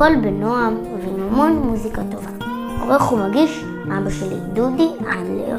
[0.00, 2.30] הכל בנועם ועם המון מוזיקה טובה.
[2.80, 5.56] עורך ומגיש אבא שלי דודי אנדלר.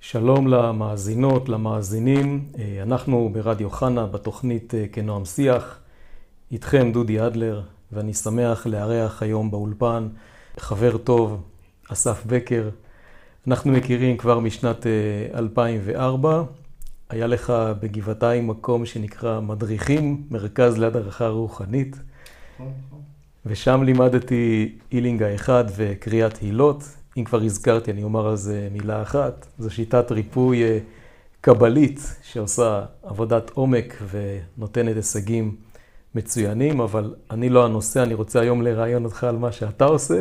[0.00, 2.44] שלום למאזינות, למאזינים.
[2.58, 5.78] אה, אנחנו ברדיו חנה בתוכנית אה, כנועם שיח.
[6.52, 7.62] איתכם דודי אדלר,
[7.92, 10.08] ואני שמח לארח היום באולפן
[10.58, 11.42] חבר טוב,
[11.92, 12.68] אסף בקר.
[13.48, 14.86] אנחנו מכירים כבר משנת
[15.34, 16.30] 2004.
[16.30, 16.42] אה,
[17.10, 21.96] היה לך בגבעתיים מקום שנקרא מדריכים, מרכז להדרכה רוחנית.
[23.46, 26.84] ושם לימדתי אילינגה אחד וקריאת הילות.
[27.16, 29.46] אם כבר הזכרתי, אני אומר על זה מילה אחת.
[29.58, 30.78] זו שיטת ריפוי אה,
[31.40, 35.56] קבלית שעושה עבודת עומק ונותנת הישגים
[36.14, 40.20] מצוינים, אבל אני לא הנושא, אני רוצה היום לראיין אותך על מה שאתה עושה.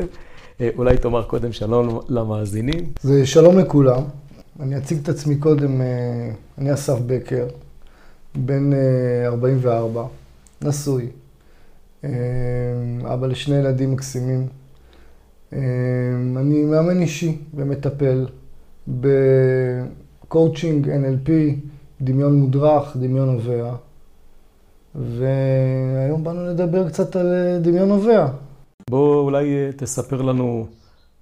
[0.61, 2.93] אה, אולי תאמר קודם שלום למאזינים.
[3.01, 4.03] זה שלום לכולם.
[4.59, 7.47] אני אציג את עצמי קודם, אה, אני אסף בקר,
[8.35, 8.71] בן
[9.25, 10.07] 44,
[10.61, 11.07] נשוי,
[13.03, 14.47] אבא לשני ילדים מקסימים.
[16.37, 18.27] אני מאמן אישי ומטפל
[18.87, 21.29] בקואוצ'ינג, NLP,
[22.01, 23.75] דמיון מודרך, דמיון נובע.
[24.95, 28.27] והיום באנו לדבר קצת על אה, דמיון נובע.
[28.89, 30.67] בוא אולי אה, תספר לנו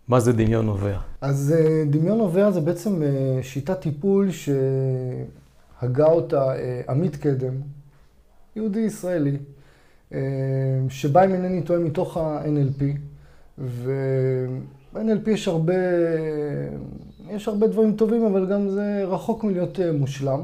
[0.08, 0.98] מה זה דמיון נובע.
[1.22, 3.02] אז אה, דמיון נובע זה בעצם
[3.42, 6.54] שיטת טיפול שהגה אותה
[6.90, 7.54] עמית קדם,
[8.56, 9.38] יהודי ישראלי,
[10.90, 12.84] שבא, אם אינני טועה, מתוך ה-NLP.
[13.58, 15.74] וב-NLP יש הרבה,
[17.30, 20.42] יש הרבה דברים טובים, אבל גם זה רחוק מלהיות מושלם.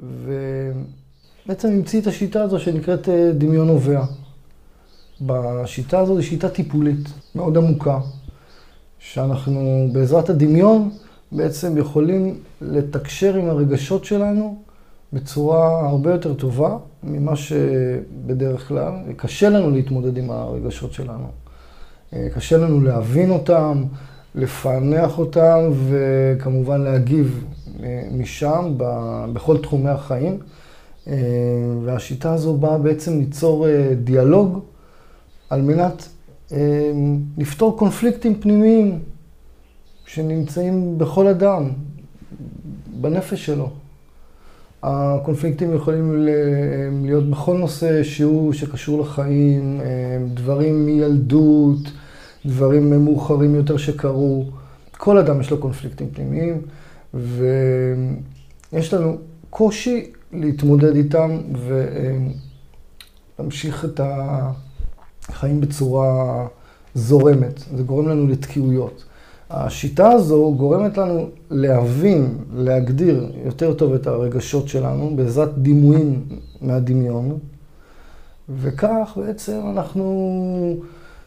[0.00, 3.08] ובעצם המציא את השיטה הזו שנקראת
[3.38, 4.04] דמיון נובע.
[5.20, 7.98] בשיטה הזו זו שיטה טיפולית מאוד עמוקה,
[8.98, 10.90] שאנחנו בעזרת הדמיון
[11.32, 14.56] בעצם יכולים לתקשר עם הרגשות שלנו
[15.12, 21.26] בצורה הרבה יותר טובה ממה שבדרך כלל, וקשה לנו להתמודד עם הרגשות שלנו.
[22.34, 23.84] קשה לנו להבין אותם,
[24.34, 27.44] לפענח אותם וכמובן להגיב
[28.12, 28.74] משם
[29.32, 30.38] בכל תחומי החיים.
[31.84, 33.66] והשיטה הזו באה בעצם ליצור
[34.04, 34.58] דיאלוג
[35.50, 36.08] על מנת
[37.38, 38.98] לפתור קונפליקטים פנימיים
[40.06, 41.70] שנמצאים בכל אדם,
[43.00, 43.70] בנפש שלו.
[44.82, 46.26] הקונפליקטים יכולים
[47.02, 49.80] להיות בכל נושא שהוא שקשור לחיים,
[50.34, 51.78] דברים מילדות,
[52.46, 54.44] דברים מאוחרים יותר שקרו.
[54.96, 56.62] כל אדם יש לו קונפליקטים פנימיים,
[57.14, 59.16] ויש לנו
[59.50, 61.38] קושי להתמודד איתם
[63.38, 64.00] ולהמשיך את
[65.28, 66.46] החיים בצורה
[66.94, 67.64] זורמת.
[67.76, 69.04] זה גורם לנו לתקיעויות.
[69.50, 76.24] השיטה הזו גורמת לנו להבין, להגדיר יותר טוב את הרגשות שלנו בעזרת דימויים
[76.60, 77.38] מהדמיון,
[78.48, 80.76] וכך בעצם אנחנו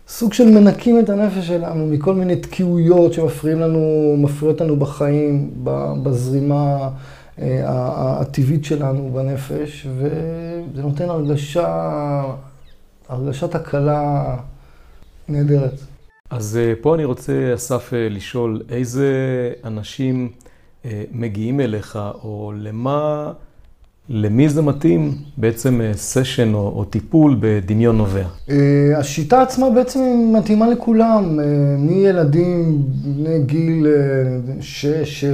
[0.07, 5.51] סוג של מנקים את הנפש שלנו מכל מיני תקיעויות שמפריעים לנו, מפריעות לנו בחיים,
[6.03, 6.89] בזרימה
[7.41, 7.61] אה,
[8.21, 12.23] הטבעית שלנו בנפש, וזה נותן הרגשה,
[13.09, 14.35] הרגשת הקלה
[15.29, 15.73] נהדרת.
[16.29, 19.11] אז אה, פה אני רוצה, אסף, אה, לשאול איזה
[19.63, 20.29] אנשים
[21.11, 23.31] מגיעים אליך, או למה...
[24.09, 28.23] למי זה מתאים בעצם סשן או, או טיפול בדמיון נובע?
[28.97, 29.99] השיטה עצמה בעצם
[30.37, 31.39] מתאימה לכולם,
[31.77, 33.87] מילדים בני גיל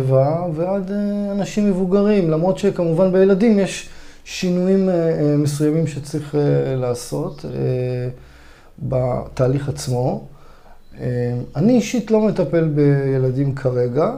[0.09, 0.13] 6-7
[0.55, 0.91] ועד
[1.31, 3.89] אנשים מבוגרים, למרות שכמובן בילדים יש
[4.23, 4.89] שינויים
[5.37, 6.35] מסוימים שצריך
[6.77, 7.45] לעשות
[8.79, 10.27] בתהליך עצמו.
[11.55, 14.15] אני אישית לא מטפל בילדים כרגע.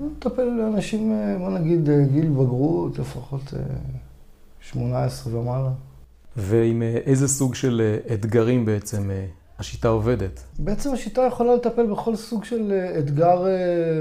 [0.00, 3.54] מטפל לאנשים, בוא נגיד, גיל בגרות, לפחות
[4.60, 5.70] 18 ומעלה.
[6.36, 9.10] ועם איזה סוג של אתגרים בעצם
[9.58, 10.42] השיטה עובדת?
[10.58, 13.46] בעצם השיטה יכולה לטפל בכל סוג של אתגר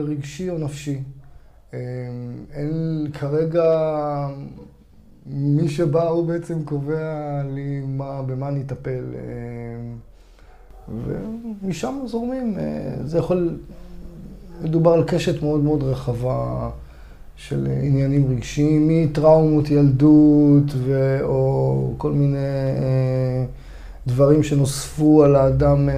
[0.07, 0.99] רגשי או נפשי.
[2.53, 3.63] אין כרגע,
[5.25, 9.03] מי שבא הוא בעצם קובע לי מה, במה אני אטפל.
[11.05, 12.57] ומשם זורמים.
[13.03, 13.57] זה יכול
[14.61, 16.69] מדובר על קשת מאוד מאוד רחבה
[17.37, 21.17] של עניינים רגשיים, מטראומות ילדות ו...
[21.23, 23.45] או כל מיני אה,
[24.07, 25.95] דברים שנוספו על האדם אה,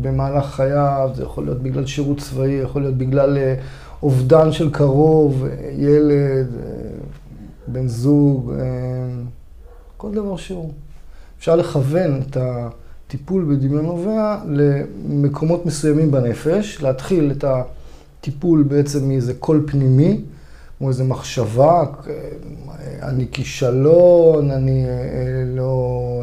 [0.00, 3.54] במהלך חייו, זה יכול להיות בגלל שירות צבאי, יכול להיות בגלל אה,
[4.02, 5.44] אובדן של קרוב,
[5.78, 6.46] ילד,
[7.66, 8.52] בן זוג,
[9.96, 10.72] כל דבר שהוא.
[11.38, 19.64] אפשר לכוון את הטיפול בדמיון נובע למקומות מסוימים בנפש, להתחיל את הטיפול בעצם מאיזה קול
[19.66, 20.20] פנימי,
[20.78, 21.84] כמו איזו מחשבה,
[23.02, 24.86] אני כישלון, אני
[25.46, 26.22] לא...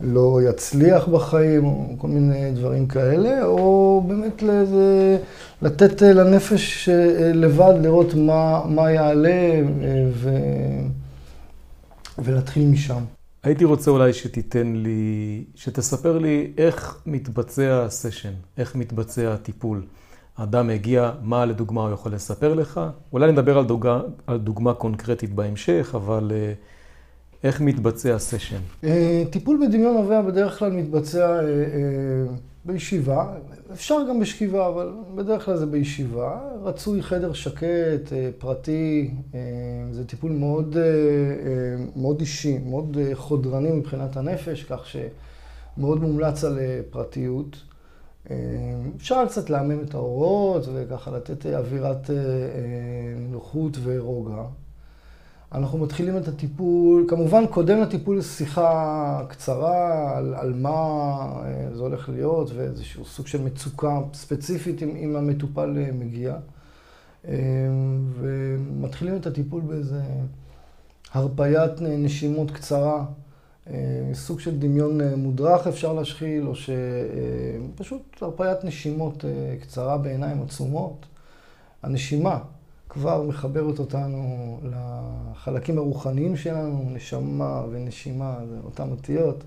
[0.00, 5.18] לא יצליח בחיים, כל מיני דברים כאלה, או באמת לזה,
[5.62, 6.88] לתת לנפש
[7.34, 9.62] לבד לראות מה, מה יעלה
[10.12, 10.30] ו,
[12.18, 13.02] ולהתחיל משם.
[13.42, 19.82] הייתי רוצה אולי שתיתן לי, שתספר לי איך מתבצע הסשן, איך מתבצע הטיפול.
[20.36, 22.80] האדם מגיע, מה לדוגמה הוא יכול לספר לך?
[23.12, 26.30] אולי נדבר על דוגמה, על דוגמה קונקרטית בהמשך, אבל...
[26.30, 26.74] Uh,
[27.44, 28.60] איך מתבצע סשן?
[28.84, 31.44] אה, טיפול בדמיון נובע בדרך כלל מתבצע אה, אה,
[32.64, 33.34] בישיבה,
[33.72, 36.40] אפשר גם בשכיבה, אבל בדרך כלל זה בישיבה.
[36.62, 39.10] רצוי חדר שקט, פרטי,
[39.90, 40.76] זה טיפול מאוד,
[41.96, 46.58] מאוד אישי, מאוד חודרני מבחינת הנפש, כך שמאוד מומלץ על
[46.90, 47.56] פרטיות.
[48.96, 52.10] אפשר קצת לעמם את האורות וככה לתת אווירת
[53.30, 54.42] נוחות ורוגע.
[55.54, 60.72] אנחנו מתחילים את הטיפול, כמובן קודם לטיפול שיחה קצרה על, על מה
[61.44, 66.36] אה, זה הולך להיות ואיזשהו סוג של מצוקה ספציפית אם, אם המטופל אה, מגיע.
[67.28, 67.34] אה,
[68.20, 70.00] ומתחילים את הטיפול באיזה
[71.12, 73.04] הרפיית נשימות קצרה,
[74.12, 79.24] סוג של דמיון מודרך אפשר להשחיל, או שפשוט הרפיית נשימות
[79.60, 81.06] קצרה בעיניים עצומות.
[81.82, 82.38] הנשימה
[82.94, 89.44] כבר מחברת אותנו לחלקים הרוחניים שלנו, נשמה ונשימה, זה אותן אותיות.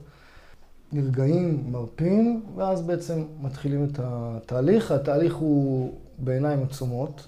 [0.91, 4.91] נרגעים, מרפים, ואז בעצם מתחילים את התהליך.
[4.91, 7.27] התהליך הוא בעיניים עצומות,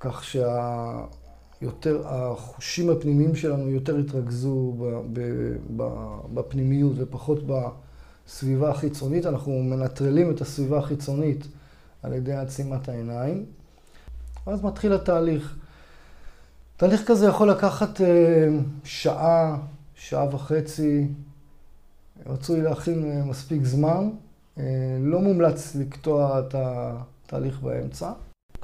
[0.00, 4.74] כך שהיותר, החושים הפנימיים שלנו יותר התרכזו
[6.34, 9.26] בפנימיות ופחות בסביבה החיצונית.
[9.26, 11.46] אנחנו מנטרלים את הסביבה החיצונית
[12.02, 13.44] על ידי עצימת העיניים.
[14.46, 15.54] ואז מתחיל התהליך.
[16.76, 18.06] תהליך כזה יכול לקחת אה,
[18.84, 19.56] שעה,
[19.94, 21.06] שעה וחצי,
[22.26, 24.08] רצוי להכין אה, מספיק זמן.
[24.58, 24.64] אה,
[25.00, 28.10] לא מומלץ לקטוע את התהליך באמצע.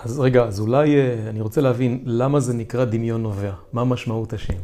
[0.05, 0.97] אז רגע, אז אולי
[1.29, 3.53] אני רוצה להבין למה זה נקרא דמיון נובע.
[3.73, 4.55] מה משמעות השם?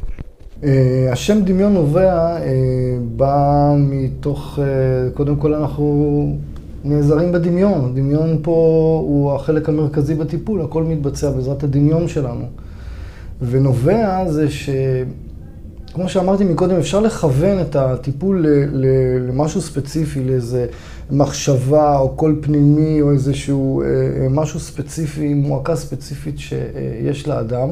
[1.11, 2.37] השם דמיון נובע
[3.15, 4.59] בא מתוך,
[5.13, 6.37] קודם כל אנחנו
[6.87, 7.85] נעזרים בדמיון.
[7.85, 8.51] הדמיון פה
[9.07, 12.45] הוא החלק המרכזי בטיפול, הכל מתבצע בעזרת הדמיון שלנו.
[13.41, 14.69] ונובע זה ש...
[15.93, 18.45] כמו שאמרתי מקודם, אפשר לכוון את הטיפול
[19.27, 20.65] למשהו ספציפי, לאיזה
[21.11, 27.69] מחשבה או קול פנימי או איזשהו אה, אה, משהו ספציפי, מועקה ספציפית שיש לאדם.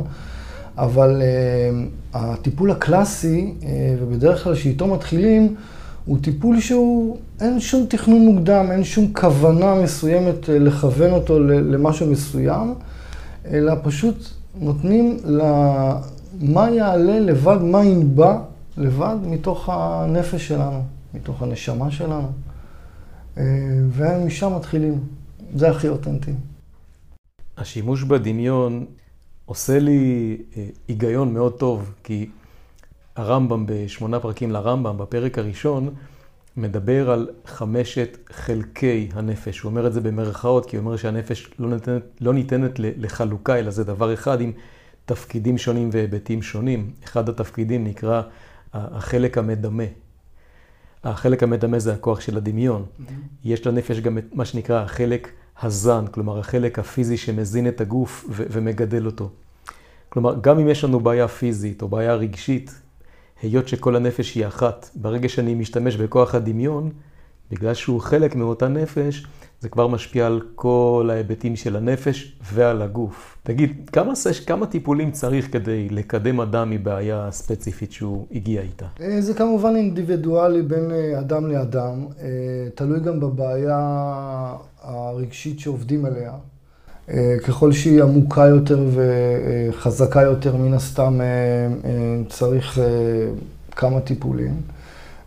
[0.77, 3.53] אבל אה, הטיפול הקלאסי,
[4.01, 5.55] ובדרך כלל שאיתו מתחילים,
[6.05, 12.73] הוא טיפול שהוא, אין שום תכנון מוקדם, אין שום כוונה מסוימת לכוון אותו למשהו מסוים,
[13.51, 14.15] אלא פשוט
[14.59, 18.41] נותנים למה יעלה לבד, מה ינבע
[18.77, 22.27] לבד מתוך הנפש שלנו, מתוך הנשמה שלנו.
[23.37, 23.43] אה,
[23.91, 24.99] ומשם מתחילים.
[25.55, 26.31] זה הכי אותנטי.
[27.57, 28.85] השימוש בדמיון
[29.45, 32.29] עושה לי אה, היגיון מאוד טוב, כי
[33.15, 35.89] הרמב"ם בשמונה פרקים לרמב"ם, בפרק הראשון,
[36.57, 39.59] מדבר על חמשת חלקי הנפש.
[39.59, 43.71] הוא אומר את זה במרכאות, כי הוא אומר שהנפש לא ניתנת, לא ניתנת לחלוקה, אלא
[43.71, 44.51] זה דבר אחד עם
[45.05, 46.91] תפקידים שונים והיבטים שונים.
[47.03, 48.21] אחד התפקידים נקרא
[48.73, 49.83] החלק המדמה.
[51.03, 52.85] החלק המדמה זה הכוח של הדמיון.
[52.85, 53.11] Mm-hmm.
[53.43, 55.31] יש לנפש גם את מה שנקרא החלק
[55.61, 59.29] הזן, כלומר החלק הפיזי שמזין את הגוף ו- ומגדל אותו.
[60.09, 62.81] כלומר, גם אם יש לנו בעיה פיזית או בעיה רגשית,
[63.41, 66.89] היות שכל הנפש היא אחת, ברגע שאני משתמש בכוח הדמיון,
[67.51, 69.25] בגלל שהוא חלק מאותה נפש,
[69.59, 73.37] זה כבר משפיע על כל ההיבטים של הנפש ועל הגוף.
[73.43, 78.85] תגיד, כמה, סש, כמה טיפולים צריך כדי לקדם אדם מבעיה ספציפית שהוא הגיע איתה?
[79.01, 82.27] אה, זה כמובן אינדיבידואלי בין אה, אדם לאדם, אה,
[82.75, 83.79] תלוי גם בבעיה
[84.81, 86.33] הרגשית שעובדים עליה.
[87.47, 91.19] ככל שהיא עמוקה יותר וחזקה יותר, מן הסתם
[92.29, 92.79] צריך
[93.71, 94.53] כמה טיפולים.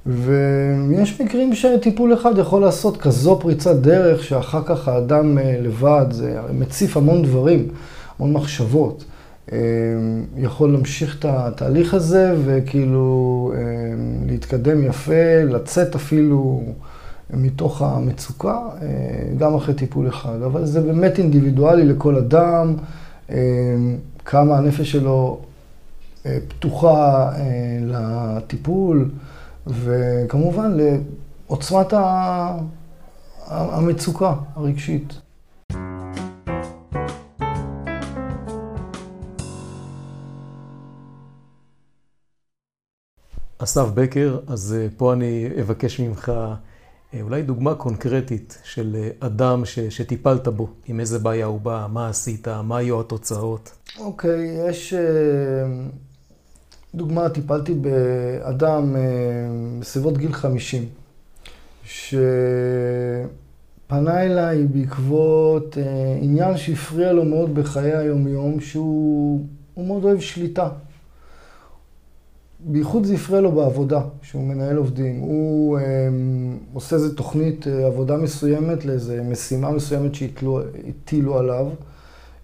[0.06, 6.97] ויש מקרים שטיפול אחד יכול לעשות כזו פריצת דרך, שאחר כך האדם לבד, זה מציף
[6.97, 7.68] המון דברים,
[8.18, 9.04] המון מחשבות.
[10.37, 13.52] יכול להמשיך את התהליך הזה וכאילו
[14.26, 16.62] להתקדם יפה, לצאת אפילו
[17.30, 18.58] מתוך המצוקה,
[19.38, 20.42] גם אחרי טיפול אחד.
[20.42, 22.75] אבל זה באמת אינדיבידואלי לכל אדם,
[24.25, 25.40] כמה הנפש שלו
[26.49, 27.30] פתוחה
[27.82, 29.11] לטיפול.
[29.68, 31.92] וכמובן לעוצמת
[33.47, 35.20] המצוקה הרגשית.
[43.58, 46.54] אסף בקר, אז אה, פה אני אבקש ממך אה,
[47.23, 52.09] אולי דוגמה קונקרטית של אה, אדם ש, שטיפלת בו, עם איזה בעיה הוא בא, מה
[52.09, 53.73] עשית, מה היו התוצאות.
[53.99, 54.95] אוקיי, okay, יש
[56.95, 58.97] דוגמה, טיפלתי באדם
[59.81, 60.85] בסביבות גיל 50,
[61.85, 62.12] שפנה
[64.23, 65.77] אליי בעקבות
[66.21, 69.47] עניין שהפריע לו מאוד בחיי היום-יום, שהוא
[69.77, 70.69] מאוד אוהב שליטה.
[72.61, 75.21] בייחוד זה הפריע לו בעבודה, שהוא מנהל עובדים.
[75.21, 76.09] הוא אה,
[76.73, 81.67] עושה איזו תוכנית אה, עבודה מסוימת לאיזו משימה מסוימת שהטילו עליו.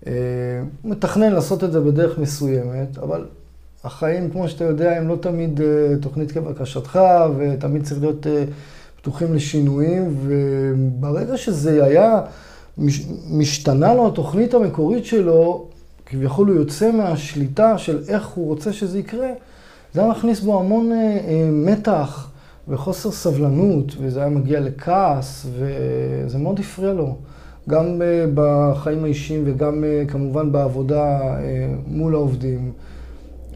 [0.07, 0.13] אה,
[0.83, 3.25] הוא מתכנן לעשות את זה בדרך מסוימת, אבל
[3.85, 5.67] החיים, כמו שאתה יודע, הם לא תמיד אה,
[6.01, 7.01] תוכנית כבקשתך,
[7.39, 8.27] ותמיד צריך להיות
[8.97, 12.21] פתוחים לשינויים, וברגע שזה היה
[12.79, 15.69] מש, משתנה לו התוכנית המקורית שלו,
[16.07, 19.29] כביכול הוא יוצא מהשליטה של איך הוא רוצה שזה יקרה,
[19.95, 20.91] זה היה מכניס בו המון
[21.53, 22.31] מתח
[22.69, 27.17] וחוסר סבלנות, וזה היה מגיע לכעס, וזה מאוד הפריע לו.
[27.69, 32.73] גם אה, בחיים האישיים וגם אה, כמובן בעבודה אה, מול העובדים.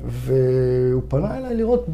[0.07, 1.87] והוא פנה אליי לראות,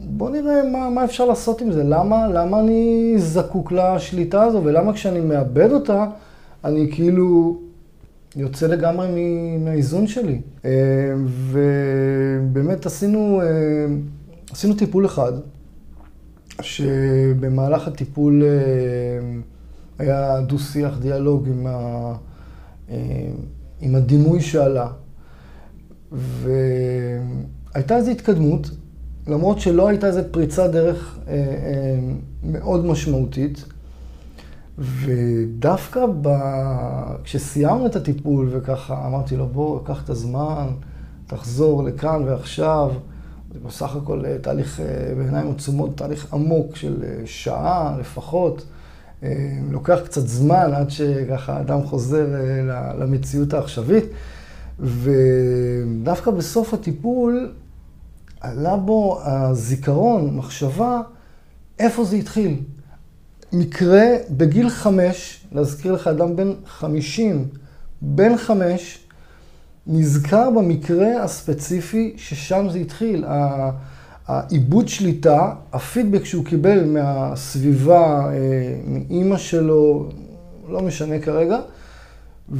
[0.00, 1.84] בוא נראה מה, מה אפשר לעשות עם זה.
[1.84, 6.06] למה, למה אני זקוק לשליטה הזו, ולמה כשאני מאבד אותה,
[6.64, 7.58] אני כאילו
[8.36, 9.06] יוצא לגמרי
[9.58, 10.40] מהאיזון שלי.
[11.50, 13.42] ובאמת עשינו,
[14.52, 15.32] עשינו טיפול אחד,
[16.60, 18.48] שבמהלך הטיפול אה,
[19.98, 22.14] היה דו-שיח, דיאלוג עם, ה,
[23.80, 24.88] עם הדימוי שעלה.
[26.12, 28.70] והייתה איזו התקדמות,
[29.26, 31.18] למרות שלא הייתה איזו פריצת דרך
[32.42, 33.64] מאוד משמעותית.
[34.78, 36.28] ודווקא ב...
[37.24, 40.66] כשסיימנו את הטיפול וככה אמרתי לו, בוא, קח את הזמן,
[41.26, 42.92] תחזור לכאן ועכשיו.
[43.54, 48.64] זה בסך הכל אה, תהליך אה, בעיניים עצומות, תהליך עמוק של אה, שעה לפחות.
[49.70, 52.26] לוקח קצת זמן עד שככה אדם חוזר
[52.98, 54.04] למציאות העכשווית.
[54.80, 57.52] ודווקא בסוף הטיפול
[58.40, 61.00] עלה בו הזיכרון, מחשבה,
[61.78, 62.56] איפה זה התחיל.
[63.52, 67.48] מקרה בגיל חמש, להזכיר לך אדם בן חמישים,
[68.02, 69.03] בן חמש,
[69.86, 73.24] נזכר במקרה הספציפי ששם זה התחיל.
[74.26, 78.32] העיבוד שליטה, הפידבק שהוא קיבל מהסביבה, אה,
[78.86, 80.08] מאימא שלו,
[80.68, 81.58] לא משנה כרגע,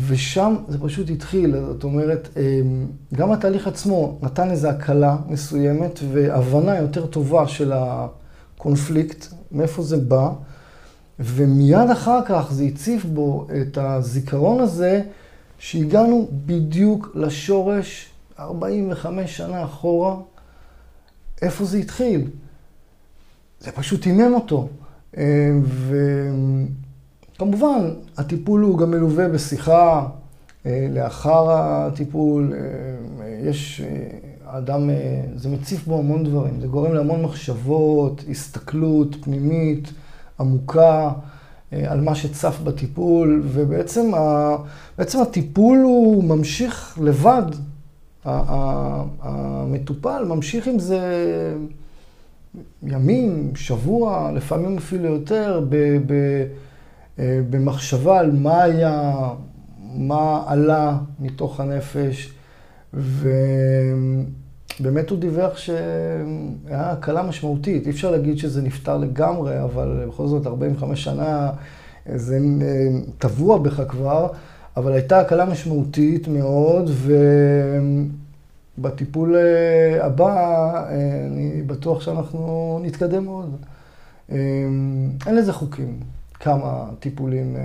[0.06, 1.56] ושם זה פשוט התחיל.
[1.66, 2.60] זאת אומרת, אה,
[3.14, 10.30] גם התהליך עצמו נתן איזו הקלה מסוימת והבנה יותר טובה של הקונפליקט, מאיפה זה בא.
[11.18, 15.02] ומיד אחר כך זה הציף בו את הזיכרון הזה,
[15.64, 20.16] שהגענו בדיוק לשורש 45 שנה אחורה,
[21.42, 22.30] איפה זה התחיל.
[23.61, 24.68] זה פשוט הימם אותו.
[25.16, 25.50] אה,
[27.37, 30.06] וכמובן, הטיפול הוא גם מלווה בשיחה
[30.66, 32.52] אה, לאחר הטיפול.
[32.52, 32.59] אה,
[33.49, 33.83] יש,
[34.47, 34.90] האדם,
[35.37, 39.92] זה מציף בו המון דברים, זה גורם להמון מחשבות, הסתכלות פנימית.
[40.40, 41.12] עמוקה אה,
[41.86, 44.56] על מה שצף בטיפול, ובעצם ה,
[44.98, 47.42] בעצם הטיפול הוא ממשיך לבד.
[49.22, 51.00] המטופל ממשיך עם זה
[52.82, 55.76] ימים, שבוע, לפעמים אפילו יותר, ב,
[56.06, 56.12] ב,
[57.18, 59.12] אה, במחשבה על מה היה,
[59.94, 62.32] מה עלה מתוך הנפש.
[62.94, 63.28] ו...
[64.80, 67.86] באמת הוא דיווח שהיה הקלה משמעותית.
[67.86, 71.50] אי אפשר להגיד שזה נפתר לגמרי, אבל בכל זאת 45 שנה
[72.14, 72.88] זה אה,
[73.18, 74.28] טבוע בך כבר,
[74.76, 76.90] אבל הייתה הקלה משמעותית מאוד,
[78.78, 83.56] ובטיפול אה, הבא אה, אני בטוח שאנחנו נתקדם מאוד.
[85.26, 86.00] אין לזה חוקים,
[86.34, 87.56] כמה טיפולים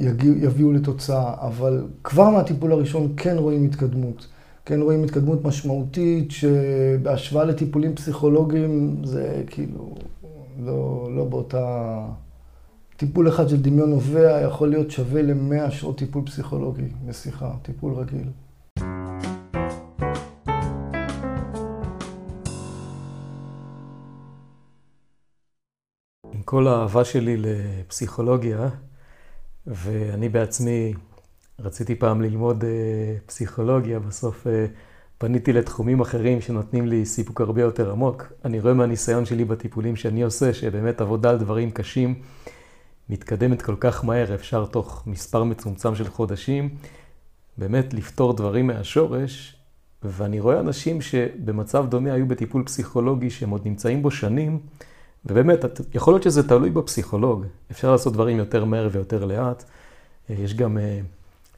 [0.00, 4.26] יגיע, יביאו לתוצאה, אבל כבר מהטיפול הראשון כן רואים התקדמות.
[4.66, 9.94] כן רואים התקדמות משמעותית, שבהשוואה לטיפולים פסיכולוגיים זה כאילו
[10.60, 12.06] לא, לא באותה...
[12.96, 18.28] טיפול אחד של דמיון נובע יכול להיות שווה למאה שעות טיפול פסיכולוגי בשיחה, טיפול רגיל.
[26.32, 28.68] עם כל האהבה שלי לפסיכולוגיה,
[29.66, 30.94] ואני בעצמי
[31.58, 32.66] רציתי פעם ללמוד uh,
[33.26, 34.50] פסיכולוגיה, בסוף uh,
[35.18, 38.32] פניתי לתחומים אחרים שנותנים לי סיפוק הרבה יותר עמוק.
[38.44, 42.14] אני רואה מהניסיון שלי בטיפולים שאני עושה, שבאמת עבודה על דברים קשים
[43.08, 46.68] מתקדמת כל כך מהר, אפשר תוך מספר מצומצם של חודשים,
[47.58, 49.56] באמת לפתור דברים מהשורש,
[50.02, 54.58] ואני רואה אנשים שבמצב דומה היו בטיפול פסיכולוגי שהם עוד נמצאים בו שנים,
[55.26, 59.64] ובאמת, יכול להיות שזה תלוי בפסיכולוג, אפשר לעשות דברים יותר מהר ויותר לאט.
[60.28, 61.00] יש גם אה,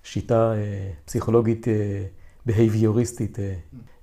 [0.07, 1.75] שיטה אה, פסיכולוגית אה,
[2.47, 3.39] בהייביוריסטית,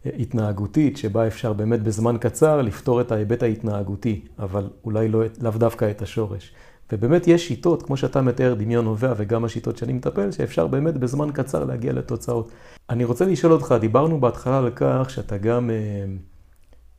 [0.05, 5.91] התנהגותית, שבה אפשר באמת בזמן קצר לפתור את ההיבט ההתנהגותי, אבל אולי לא, לאו דווקא
[5.91, 6.53] את השורש.
[6.91, 11.31] ובאמת יש שיטות, כמו שאתה מתאר, דמיון נובע, וגם השיטות שאני מטפל, שאפשר באמת בזמן
[11.33, 12.51] קצר להגיע לתוצאות.
[12.89, 15.75] אני רוצה לשאול אותך, דיברנו בהתחלה על כך שאתה גם אה,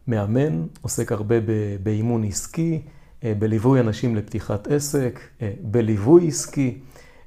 [0.08, 1.37] מאמן, עוסק הרבה
[1.82, 2.82] באימון עסקי,
[3.25, 6.78] אה, בליווי אנשים לפתיחת עסק, אה, בליווי עסקי.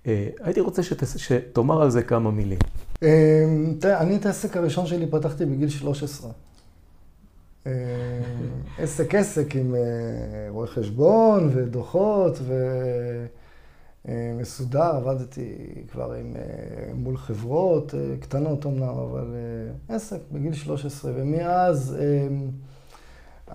[0.08, 2.60] אה, הייתי רוצה שת, שתאמר על זה כמה מילים.
[3.04, 3.46] אה,
[3.84, 6.32] אני את העסק הראשון שלי פתחתי בגיל 13.
[7.68, 7.72] אה,
[8.78, 9.76] עסק עסק עם
[10.50, 12.40] רואה חשבון ודוחות
[14.06, 15.56] ומסודר, עבדתי
[15.92, 16.36] כבר עם,
[16.94, 19.36] מול חברות קטנות אמנם, אבל
[19.90, 21.98] עסק בגיל 13, ומאז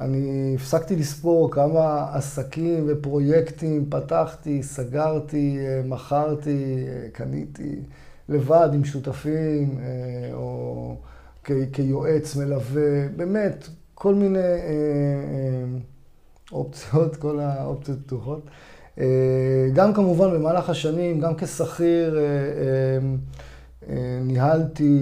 [0.01, 7.81] אני הפסקתי לספור כמה עסקים ופרויקטים פתחתי, סגרתי, מכרתי, קניתי
[8.29, 9.79] לבד עם שותפים
[10.33, 10.97] או
[11.73, 13.69] כיועץ מלווה, באמת
[14.03, 15.65] כל מיני אה, אה,
[16.53, 18.47] אופציות, כל האופציות פתוחות.
[18.99, 22.19] אה, גם כמובן במהלך השנים, גם כשכיר,
[24.23, 25.01] ניהלתי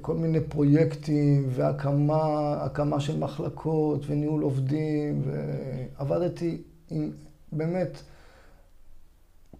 [0.00, 7.10] כל מיני פרויקטים והקמה של מחלקות וניהול עובדים, ועבדתי עם
[7.52, 8.00] באמת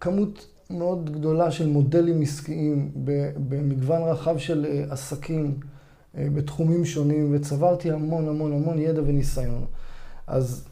[0.01, 2.91] כמות מאוד גדולה של מודלים עסקיים
[3.49, 5.55] במגוון רחב של עסקים.
[6.19, 9.65] אה, בתחומים שונים, וצברתי המון המון המון ידע וניסיון.
[10.27, 10.65] אז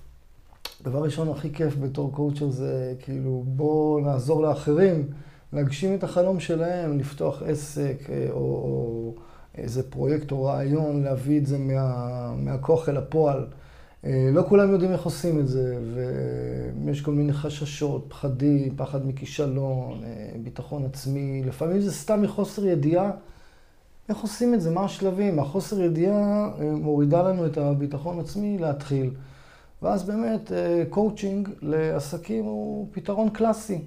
[0.83, 5.07] דבר ראשון הכי כיף בתור קואוצ'ר זה כאילו בוא נעזור לאחרים
[5.53, 9.15] להגשים את החלום שלהם, לפתוח עסק אה, או, או
[9.55, 13.47] איזה פרויקט או רעיון, להביא את זה מה, מהכוח אל הפועל.
[14.05, 15.79] אה, לא כולם יודעים איך עושים את זה,
[16.85, 20.03] ויש כל מיני חששות, פחדים, פחד מכישלון,
[20.43, 23.11] ביטחון עצמי, לפעמים זה סתם מחוסר ידיעה.
[24.09, 24.71] איך עושים את זה?
[24.71, 25.39] מה השלבים?
[25.39, 29.11] החוסר ידיעה אה, מורידה לנו את הביטחון עצמי להתחיל.
[29.83, 30.53] ואז באמת
[30.91, 33.79] קואוצ'ינג אה, לעסקים הוא פתרון קלאסי.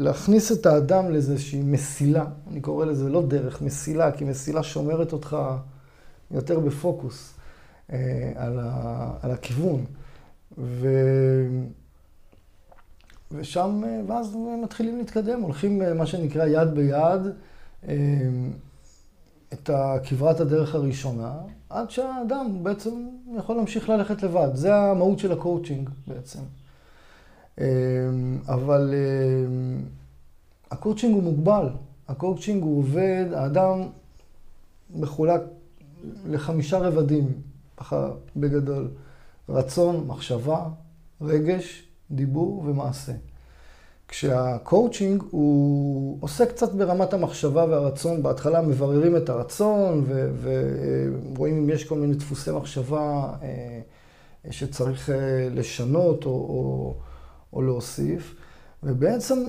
[0.00, 5.36] להכניס את האדם לאיזושהי מסילה, אני קורא לזה לא דרך, מסילה, כי מסילה שומרת אותך
[6.30, 7.34] יותר בפוקוס
[7.92, 9.84] אה, על, ה, על הכיוון.
[10.58, 10.88] ו...
[13.32, 17.20] ושם, ואז מתחילים להתקדם, הולכים מה שנקרא יד ביד.
[19.52, 19.70] את
[20.04, 21.32] כברת הדרך הראשונה,
[21.70, 24.48] עד שהאדם בעצם יכול להמשיך ללכת לבד.
[24.54, 26.40] זה המהות של הקואוצ'ינג בעצם.
[27.60, 29.82] אמ, אבל אמ,
[30.70, 31.68] הקואוצ'ינג הוא מוגבל.
[32.08, 33.82] הקואוצ'ינג הוא עובד, האדם
[34.94, 35.40] מחולק
[36.26, 37.32] לחמישה רבדים,
[37.76, 38.88] ככה בגדול.
[39.48, 40.68] רצון, מחשבה,
[41.20, 43.12] רגש, דיבור ומעשה.
[44.08, 50.06] כשהקואוצ'ינג הוא עושה קצת ברמת המחשבה והרצון, בהתחלה מבררים את הרצון
[50.42, 53.80] ורואים אם יש כל מיני דפוסי מחשבה אה,
[54.50, 56.94] שצריך אה, לשנות או, או,
[57.52, 58.34] או להוסיף,
[58.82, 59.44] ובעצם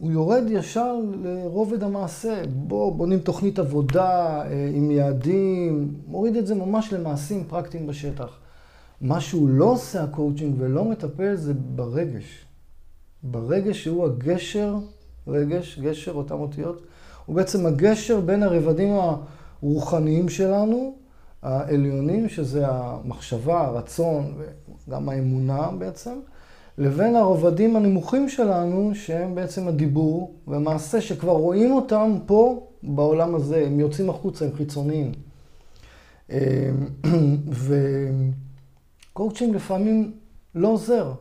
[0.00, 2.42] הוא יורד ישר לרובד המעשה.
[2.48, 8.38] בוא, בונים תוכנית עבודה אה, עם יעדים, מוריד את זה ממש למעשים פרקטיים בשטח.
[9.00, 12.44] מה שהוא לא עושה הקואוצ'ינג ולא מטפל זה ברגש.
[13.22, 14.76] ברגש שהוא הגשר,
[15.26, 16.82] רגש, גשר, אותן אותיות,
[17.26, 18.94] הוא בעצם הגשר בין הרבדים
[19.62, 20.94] הרוחניים שלנו,
[21.42, 24.34] העליונים, שזה המחשבה, הרצון,
[24.88, 26.18] וגם האמונה בעצם,
[26.78, 33.80] לבין הרבדים הנמוכים שלנו, שהם בעצם הדיבור והמעשה שכבר רואים אותם פה בעולם הזה, הם
[33.80, 35.12] יוצאים החוצה, הם חיצוניים.
[39.12, 40.12] וקואוצ'ינג לפעמים
[40.54, 41.12] לא עוזר.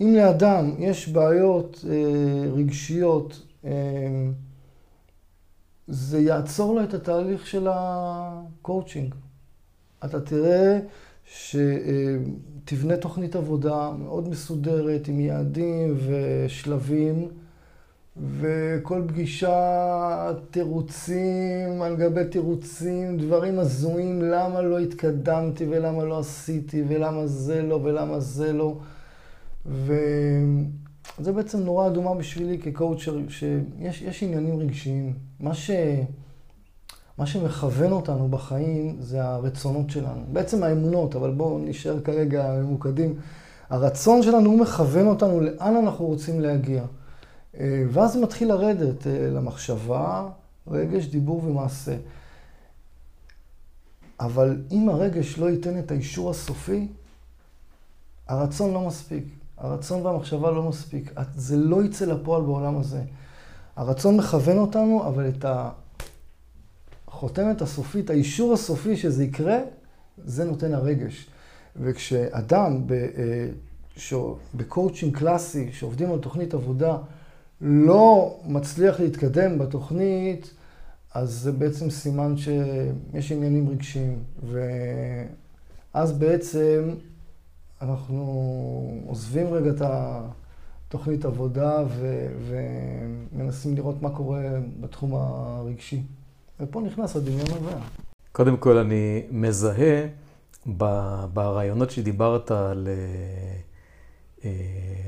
[0.00, 3.70] אם לאדם יש בעיות אה, רגשיות, אה,
[5.86, 9.14] זה יעצור לו את התהליך של הקואוצ'ינג.
[10.04, 10.78] אתה תראה
[12.66, 17.28] שתבנה תוכנית עבודה מאוד מסודרת עם יעדים ושלבים,
[18.38, 27.26] וכל פגישה תירוצים על גבי תירוצים, דברים הזויים, למה לא התקדמתי ולמה לא עשיתי ולמה
[27.26, 28.76] זה לא ולמה זה לא.
[29.66, 35.12] וזה בעצם נורא אדומה בשבילי כקואוצ'ר, שיש עניינים רגשיים.
[35.40, 35.70] מה, ש...
[37.18, 40.24] מה שמכוון אותנו בחיים זה הרצונות שלנו.
[40.32, 43.18] בעצם האמונות, אבל בואו נשאר כרגע ממוקדים.
[43.70, 46.84] הרצון שלנו הוא מכוון אותנו לאן אנחנו רוצים להגיע.
[47.60, 50.28] אה, ואז זה מתחיל לרדת אה, למחשבה,
[50.68, 51.96] רגש, דיבור ומעשה.
[54.20, 56.88] אבל אם הרגש לא ייתן את האישור הסופי,
[58.28, 59.24] הרצון לא מספיק.
[59.58, 61.12] הרצון והמחשבה לא מספיק.
[61.34, 63.02] זה לא יצא לפועל בעולם הזה.
[63.76, 65.44] הרצון מכוון אותנו, אבל את
[67.24, 69.58] החותמת הסופית, האישור הסופי שזה יקרה,
[70.24, 71.26] זה נותן הרגש.
[71.76, 73.48] וכשאדם אה,
[74.54, 76.96] בקואוצ'ינג קלאסי, שעובדים על תוכנית עבודה,
[77.60, 80.50] לא מצליח להתקדם בתוכנית,
[81.14, 84.22] אז זה בעצם סימן שיש עניינים רגשיים.
[85.94, 86.94] ואז בעצם
[87.82, 89.82] אנחנו עוזבים רגע את
[90.88, 92.26] התוכנית עבודה ו...
[92.48, 94.42] ומנסים לראות מה קורה
[94.80, 96.02] בתחום הרגשי.
[96.60, 97.78] ופה נכנס הדמיון הנובע.
[98.32, 100.06] קודם כל, אני מזהה
[101.32, 102.94] ברעיונות שדיברת על אה,
[104.44, 104.50] אה,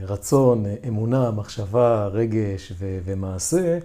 [0.06, 3.78] רצון, אמונה, מחשבה, רגש ו- ומעשה,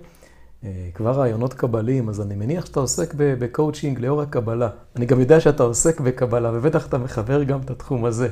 [0.63, 4.69] אה, כבר רעיונות קבליים, אז אני מניח שאתה עוסק בקואוצ'ינג לאור הקבלה.
[4.95, 8.28] אני גם יודע שאתה עוסק בקבלה, ובטח אתה מחבר גם את התחום הזה.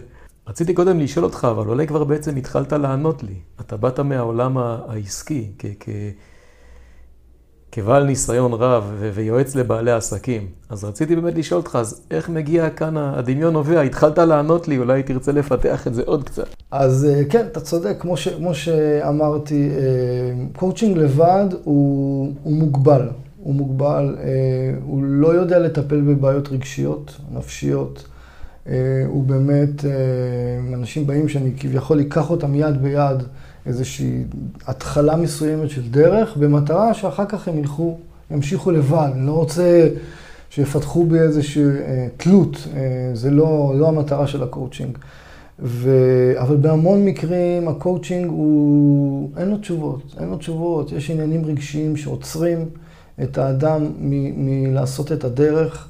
[0.48, 3.36] רציתי קודם לשאול אותך, אבל אולי כבר בעצם התחלת לענות לי.
[3.62, 5.89] אתה באת מהעולם העסקי, כ- כ-
[7.71, 10.47] כבעל ניסיון רב ויועץ לבעלי עסקים.
[10.69, 13.82] אז רציתי באמת לשאול אותך, אז איך מגיע כאן הדמיון נובע?
[13.82, 16.45] התחלת לענות לי, אולי תרצה לפתח את זה עוד קצת.
[16.71, 19.69] אז אה, כן, אתה צודק, כמו, ש, כמו שאמרתי,
[20.55, 23.10] קואוצ'ינג אה, לבד הוא, הוא מוגבל.
[23.43, 24.27] הוא מוגבל, אה,
[24.86, 28.08] הוא לא יודע לטפל בבעיות רגשיות, נפשיות.
[29.08, 29.86] הוא באמת,
[30.73, 33.23] אנשים באים שאני כביכול אקח אותם יד ביד.
[33.65, 34.24] איזושהי
[34.67, 37.98] התחלה מסוימת של דרך, במטרה שאחר כך הם ילכו,
[38.32, 39.10] ימשיכו לבד.
[39.13, 39.89] אני לא רוצה
[40.50, 44.98] שיפתחו בי איזושהי אה, תלות, אה, זה לא, לא המטרה של הקואוצ'ינג.
[45.60, 45.89] ו...
[46.39, 50.91] אבל בהמון מקרים הקואוצ'ינג הוא, אין לו תשובות, אין לו תשובות.
[50.91, 52.65] יש עניינים רגשיים שעוצרים
[53.24, 53.91] את האדם
[54.36, 55.88] מלעשות את הדרך,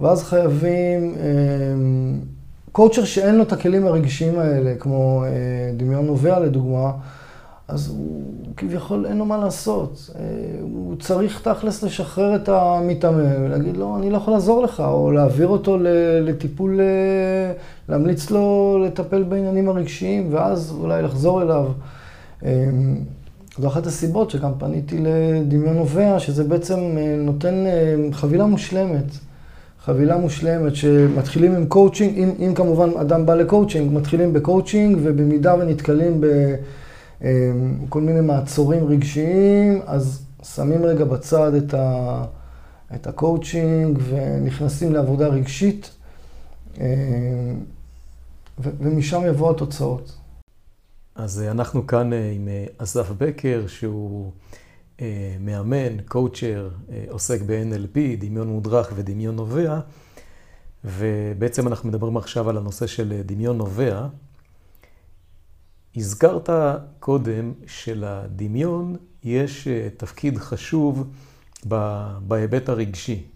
[0.00, 1.14] ואז חייבים...
[1.14, 2.35] אה,
[2.76, 5.30] קואוצ'ר שאין לו את הכלים הרגשיים האלה, כמו אה,
[5.76, 6.92] דמיון נובע לדוגמה,
[7.68, 8.22] אז הוא
[8.56, 10.10] כביכול אין לו מה לעשות.
[10.14, 10.22] אה,
[10.60, 15.46] הוא צריך תכלס לשחרר את המתאמן ולהגיד לו, אני לא יכול לעזור לך, או להעביר
[15.46, 15.78] אותו
[16.22, 17.52] לטיפול, אה,
[17.88, 21.66] להמליץ לו לטפל בעניינים הרגשיים, ואז אולי לחזור אליו.
[23.58, 26.80] זו אחת הסיבות שגם פניתי לדמיון נובע, שזה בעצם
[27.18, 27.54] נותן
[28.12, 29.25] חבילה מושלמת.
[29.86, 36.20] חבילה מושלמת שמתחילים עם קואוצ'ינג, אם, אם כמובן אדם בא לקואוצ'ינג, מתחילים בקואוצ'ינג ובמידה ונתקלים
[36.20, 40.22] בכל אמ, מיני מעצורים רגשיים, אז
[40.54, 42.24] שמים רגע בצד את, ה,
[42.94, 45.90] את הקואוצ'ינג ונכנסים לעבודה רגשית
[46.78, 46.84] אמ,
[48.58, 50.16] ו, ומשם יבואו התוצאות.
[51.14, 54.30] אז אנחנו כאן אה, עם אה, אסף בקר, שהוא...
[55.00, 59.80] אה, מאמן, קואוצ'ר, אה, עוסק ב-NLP, דמיון מודרך ודמיון נובע,
[60.84, 64.06] ובעצם אנחנו מדברים עכשיו על הנושא של דמיון נובע.
[65.96, 66.50] הזכרת
[67.00, 71.06] קודם שלדמיון יש אה, תפקיד חשוב
[72.20, 73.26] בהיבט הרגשי.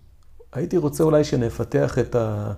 [0.53, 2.53] הייתי רוצה אולי שנפתח את, ה,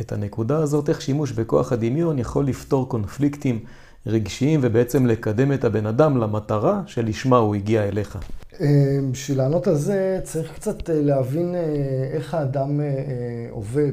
[0.00, 3.64] את הנקודה הזאת, איך שימוש בכוח הדמיון יכול לפתור קונפליקטים
[4.06, 8.18] רגשיים ובעצם לקדם את הבן אדם למטרה שלשמה הוא הגיע אליך.
[8.60, 11.60] אמ, בשביל לענות על זה צריך קצת אה, להבין אה,
[12.12, 12.86] איך האדם אה,
[13.50, 13.92] עובד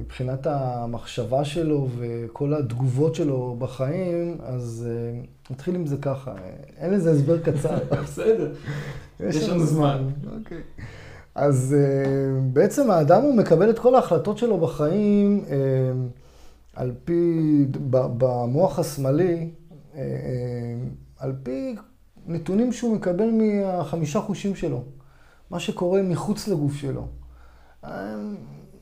[0.00, 4.88] מבחינת המחשבה שלו וכל התגובות שלו בחיים, אז
[5.50, 6.34] נתחיל עם זה ככה.
[6.78, 7.78] אין לזה הסבר קצר.
[8.04, 8.52] בסדר,
[9.20, 10.04] יש לנו זמן.
[10.38, 10.60] אוקיי.
[11.34, 11.76] אז
[12.52, 15.44] בעצם האדם הוא מקבל את כל ההחלטות שלו בחיים
[16.80, 19.50] על פי, במוח השמאלי,
[21.18, 21.76] על פי
[22.26, 24.82] נתונים שהוא מקבל מהחמישה חושים שלו,
[25.50, 27.06] מה שקורה מחוץ לגוף שלו.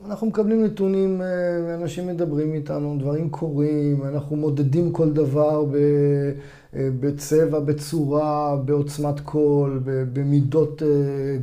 [0.04, 7.60] אנחנו מקבלים נתונים, אה, אנשים מדברים איתנו, דברים קורים, אנחנו מודדים כל דבר אה, בצבע,
[7.60, 9.82] בצורה, בעוצמת קול,
[10.12, 10.88] במידות אה,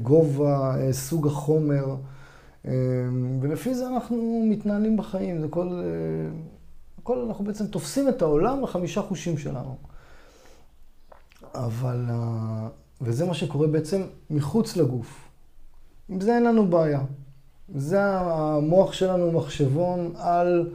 [0.01, 1.95] גובה, סוג החומר,
[3.41, 5.41] ולפי זה אנחנו מתנהלים בחיים.
[5.41, 5.83] זה כל,
[7.03, 9.75] כל, אנחנו בעצם תופסים את העולם בחמישה חושים שלנו.
[11.55, 12.67] אבל, אה,
[13.01, 15.27] וזה מה שקורה בעצם מחוץ לגוף.
[16.09, 17.01] עם זה אין לנו בעיה.
[17.75, 20.69] זה המוח שלנו מחשבון על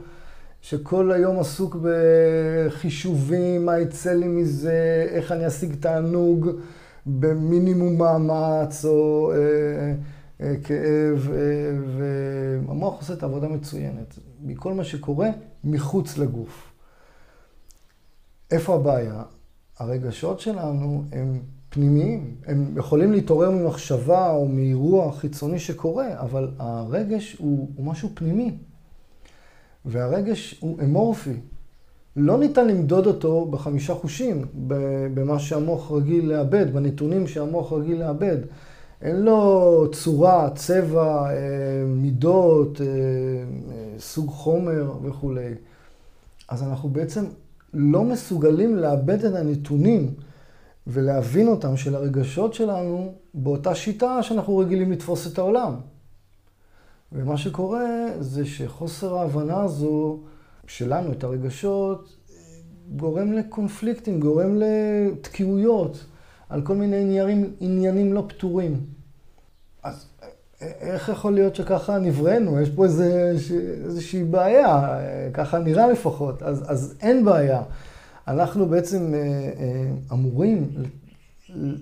[0.61, 6.49] שכל היום עסוק בחישובים, מה יצא לי מזה, איך אני אשיג תענוג
[7.05, 9.93] במינימום מאמץ, או אה, אה,
[10.63, 11.31] כאב,
[11.97, 14.19] והמוח עושה את העבודה מצוינת.
[14.43, 15.29] מכל מה שקורה
[15.63, 16.71] מחוץ לגוף.
[18.51, 19.23] איפה הבעיה?
[19.79, 22.35] הרגשות שלנו הם פנימיים.
[22.45, 28.57] הם יכולים להתעורר ממחשבה או מאירוע חיצוני שקורה, אבל הרגש הוא, הוא משהו פנימי.
[29.85, 31.33] והרגש הוא אמורפי.
[32.15, 34.45] לא ניתן למדוד אותו בחמישה חושים,
[35.13, 38.37] במה שהמוח רגיל לאבד, בנתונים שהמוח רגיל לאבד.
[39.01, 42.85] אין לו צורה, צבע, אה, מידות, אה,
[43.99, 45.53] סוג חומר וכולי.
[46.49, 47.25] אז אנחנו בעצם
[47.73, 50.13] לא מסוגלים לאבד את הנתונים
[50.87, 55.75] ולהבין אותם של הרגשות שלנו באותה שיטה שאנחנו רגילים לתפוס את העולם.
[57.11, 60.19] ומה שקורה זה שחוסר ההבנה הזו
[60.67, 62.15] שלנו, את הרגשות,
[62.95, 66.05] גורם לקונפליקטים, גורם לתקיעויות
[66.51, 68.85] על כל מיני עניינים, עניינים לא פתורים.
[69.83, 70.05] אז
[70.61, 72.61] איך יכול להיות שככה נבראנו?
[72.61, 73.33] יש פה איזה,
[73.85, 74.99] איזושהי בעיה,
[75.33, 76.43] ככה נראה לפחות.
[76.43, 77.61] אז, אז אין בעיה.
[78.27, 80.69] אנחנו בעצם אה, אה, אמורים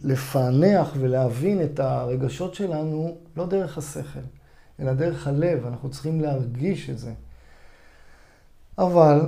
[0.04, 4.20] לפענח ולהבין את הרגשות שלנו לא דרך השכל,
[4.80, 5.66] אלא דרך הלב.
[5.66, 7.12] אנחנו צריכים להרגיש את זה.
[8.78, 9.22] אבל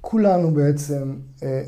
[0.00, 1.62] כולנו בעצם אה,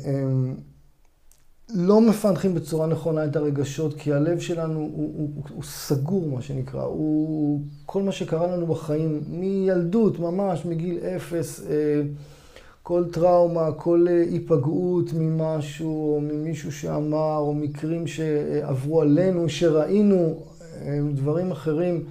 [1.73, 6.41] לא מפענחים בצורה נכונה את הרגשות, כי הלב שלנו הוא, הוא, הוא, הוא סגור, מה
[6.41, 6.83] שנקרא.
[6.83, 12.01] הוא כל מה שקרה לנו בחיים, מילדות ממש, מגיל אפס, אה,
[12.83, 20.39] כל טראומה, כל אה, היפגעות ממשהו, או ממישהו שאמר, או מקרים שעברו עלינו, שראינו,
[20.81, 22.03] אה, דברים אחרים.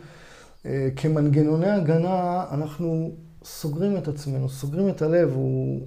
[0.96, 3.10] כמנגנוני הגנה, אנחנו
[3.44, 5.80] סוגרים את עצמנו, סוגרים את הלב, הוא...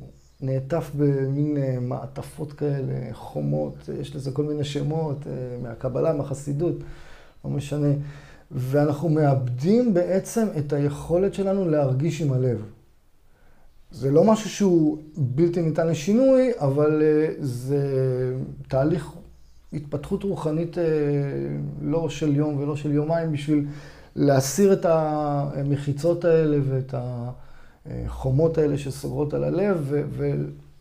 [0.44, 6.76] נעטף במין אה, מעטפות כאלה, חומות, יש לזה כל מיני שמות, אה, מהקבלה, מהחסידות,
[7.46, 7.88] לא משנה.
[8.52, 12.62] ואנחנו מאבדים בעצם את היכולת שלנו להרגיש עם הלב.
[13.92, 17.82] זה לא משהו שהוא בלתי ניתן לשינוי, אבל אה, זה
[18.68, 19.12] תהליך
[19.74, 20.78] התפתחות רוחנית
[21.82, 23.66] לא של יום ולא של יומיים בשביל
[24.16, 27.32] להסיר את המחיצות האלה ואת ה...
[27.86, 29.94] החומות האלה שסוגרות על הלב,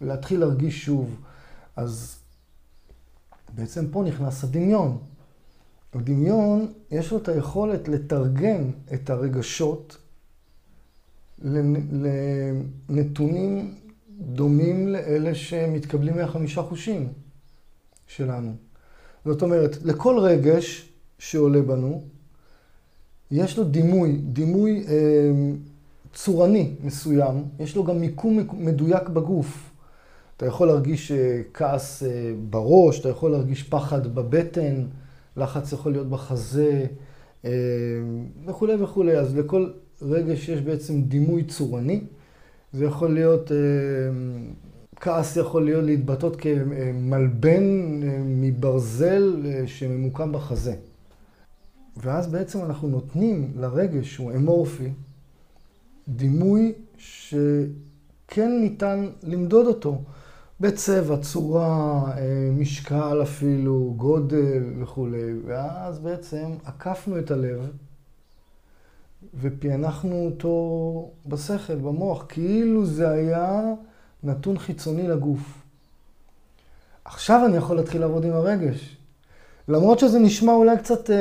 [0.00, 1.16] ולהתחיל להרגיש שוב.
[1.76, 2.16] אז
[3.54, 4.98] בעצם פה נכנס הדמיון.
[5.94, 9.96] הדמיון, יש לו את היכולת לתרגם את הרגשות
[12.88, 13.74] לנתונים
[14.20, 17.08] דומים לאלה שמתקבלים מהחמישה חושים
[18.06, 18.52] שלנו.
[19.24, 22.02] זאת אומרת, לכל רגש שעולה בנו,
[23.30, 25.30] יש לו דימוי, דימוי אה,
[26.12, 29.72] צורני מסוים, יש לו גם מיקום מדויק בגוף.
[30.37, 34.85] אתה יכול להרגיש אה, כעס אה, בראש, אתה יכול להרגיש פחד בבטן,
[35.37, 36.87] לחץ יכול להיות בחזה
[37.44, 37.51] אה,
[38.46, 39.18] וכולי וכולי.
[39.18, 39.70] אז לכל
[40.03, 42.01] רגש יש בעצם דימוי צורני.
[42.72, 43.51] זה יכול להיות,
[44.96, 47.62] כעס יכול להיות להתבטאות כמלבן
[48.25, 50.75] מברזל שממוקם בחזה.
[51.96, 54.88] ואז בעצם אנחנו נותנים לרגש שהוא אמורפי,
[56.08, 60.02] דימוי שכן ניתן למדוד אותו
[60.60, 65.32] בצבע, צורה, אה, משקל אפילו, גודל וכולי.
[65.46, 67.70] ואז בעצם עקפנו את הלב
[69.40, 73.62] ופענחנו אותו בשכל, במוח, כאילו זה היה
[74.22, 75.62] נתון חיצוני לגוף.
[77.04, 78.96] עכשיו אני יכול להתחיל לעבוד עם הרגש.
[79.68, 81.16] למרות שזה נשמע אולי קצת אה,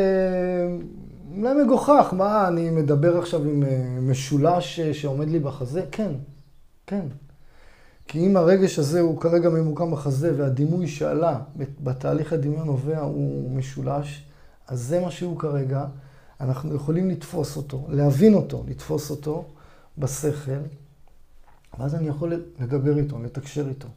[1.38, 5.86] אולי מגוחך, מה, אני מדבר עכשיו עם אה, משולש אה, שעומד לי בחזה?
[5.92, 6.12] כן,
[6.88, 7.06] כן.
[8.08, 14.24] כי אם הרגש הזה הוא כרגע ממוקם בחזה והדימוי שעלה בתהליך הדמיון נובע הוא משולש,
[14.68, 15.86] אז זה מה שהוא כרגע.
[16.42, 19.46] אנחנו יכולים לתפוס אותו, להבין אותו, לתפוס אותו
[19.98, 20.62] בשכל,
[21.80, 23.88] ואז אני יכול לדבר איתו, לתקשר איתו,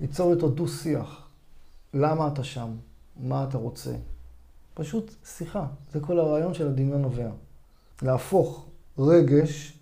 [0.00, 1.28] ליצור איתו דו-שיח.
[1.94, 2.68] למה אתה שם?
[3.16, 3.92] מה אתה רוצה?
[4.80, 5.66] פשוט שיחה.
[5.92, 7.30] זה כל הרעיון של הדמיון נובע.
[8.02, 8.66] להפוך
[8.98, 9.78] רגש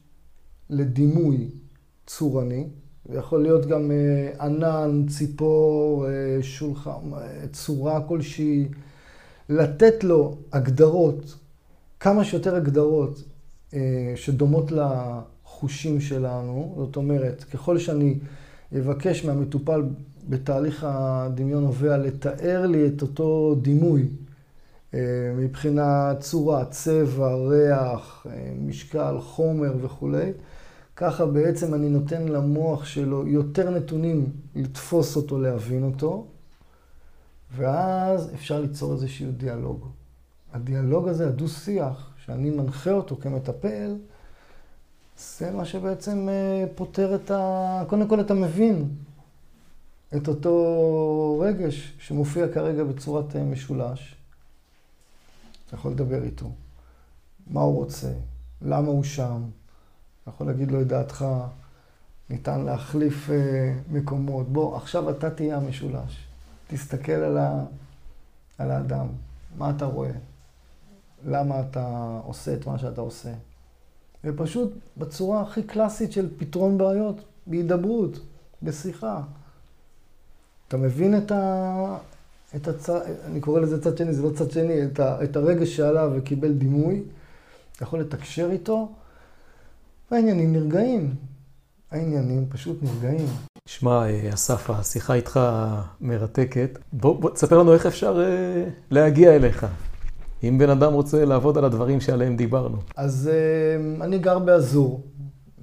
[0.71, 1.49] לדימוי
[2.07, 2.67] צורני,
[3.09, 8.69] זה יכול להיות גם אה, ענן, ציפור, אה, שולחן, אה, צורה כלשהי,
[9.49, 11.37] לתת לו הגדרות,
[12.01, 13.23] כמה שיותר הגדרות
[14.17, 16.75] שדומות לחושים שלנו.
[16.77, 18.19] זאת אומרת, ככל שאני
[18.79, 19.83] אבקש מהמטופל
[20.29, 24.09] בתהליך הדמיון נובע לתאר לי את אותו דימוי
[25.37, 30.33] מבחינת צורה, צבע, ריח, אה, משקל, חומר וכולי.
[30.97, 36.27] ככה בעצם אני נותן למוח שלו יותר נתונים לתפוס אותו, להבין אותו,
[37.57, 39.89] ואז אפשר ליצור איזשהו דיאלוג.
[40.53, 43.97] הדיאלוג הזה, הדו-שיח, שאני מנחה אותו כמטפל,
[45.19, 47.83] זה מה שבעצם אה, פותר את ה...
[47.89, 48.89] קודם כל אתה מבין
[50.17, 54.18] את אותו רגש שמופיע כרגע בצורת אה, משולש.
[55.69, 56.51] אתה יכול לדבר איתו,
[57.47, 58.13] מה הוא רוצה,
[58.63, 59.43] למה הוא שם,
[60.23, 61.25] אתה יכול להגיד לו את דעתך,
[62.31, 64.49] ניתן להחליף אה, מקומות.
[64.49, 66.27] בוא, עכשיו אתה תהיה המשולש.
[66.67, 67.65] תסתכל על, ה...
[68.59, 69.07] על האדם,
[69.59, 70.11] מה אתה רואה,
[71.27, 73.33] למה אתה עושה את מה שאתה עושה.
[74.25, 78.19] ופשוט בצורה הכי קלאסית של פתרון בעיות, בהידברות,
[78.63, 79.23] בשיחה.
[80.69, 81.97] אתה מבין את, ה...
[82.57, 85.25] את הצד, אני קורא לזה צד שני, זה לא צד שני, את, ה...
[85.25, 87.03] את הרגש שעליו וקיבל דימוי,
[87.77, 88.93] אתה יכול לתקשר איתו,
[90.11, 91.15] והעניינים נרגעים.
[91.91, 93.27] העניינים פשוט נרגעים.
[93.67, 95.41] שמע, אסף, השיחה איתך
[96.01, 96.79] מרתקת.
[96.93, 99.67] בוא, בוא תספר לנו איך אפשר אה, להגיע אליך.
[100.43, 102.77] אם בן אדם רוצה לעבוד על הדברים שעליהם דיברנו.
[102.97, 105.03] אז אה, אני גר באזור,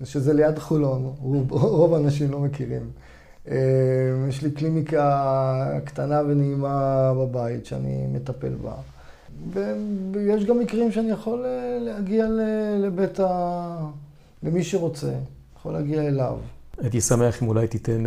[0.04, 2.92] שזה ליד חולון, רוב, רוב האנשים לא מכירים.
[3.52, 3.58] אה,
[4.30, 8.74] יש לי קליניקה קטנה ונעימה בבית שאני מטפל בה.
[10.12, 12.28] ויש גם מקרים שאני יכול אה, להגיע
[12.80, 13.78] לבית ה...
[14.44, 15.12] למי שרוצה,
[15.58, 16.38] יכול להגיע אליו.
[16.78, 18.04] הייתי שמח אם אולי תיתן